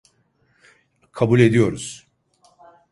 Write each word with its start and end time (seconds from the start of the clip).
Kabul 1.11 1.39
ediyoruz. 1.39 2.07